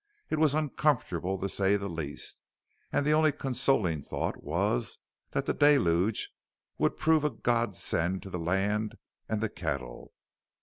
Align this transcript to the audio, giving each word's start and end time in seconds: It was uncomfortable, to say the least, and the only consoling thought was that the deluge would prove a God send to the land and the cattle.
It 0.31 0.39
was 0.39 0.55
uncomfortable, 0.55 1.37
to 1.37 1.47
say 1.47 1.77
the 1.77 1.87
least, 1.87 2.39
and 2.91 3.05
the 3.05 3.11
only 3.13 3.31
consoling 3.31 4.01
thought 4.01 4.43
was 4.43 4.97
that 5.29 5.45
the 5.45 5.53
deluge 5.53 6.31
would 6.79 6.97
prove 6.97 7.23
a 7.23 7.29
God 7.29 7.75
send 7.75 8.23
to 8.23 8.31
the 8.31 8.39
land 8.39 8.95
and 9.29 9.41
the 9.41 9.49
cattle. 9.49 10.11